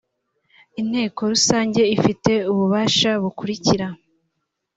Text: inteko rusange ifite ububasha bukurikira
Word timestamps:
inteko 0.81 1.19
rusange 1.31 1.81
ifite 1.95 2.31
ububasha 2.51 3.11
bukurikira 3.21 3.87